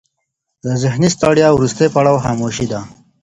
[0.63, 2.81] د ذهني ستړیا وروستی پړاو خاموشي دی.